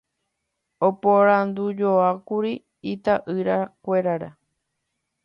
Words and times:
oporandujoákuri 0.87 2.53
ita'yrakuéra 2.93 4.29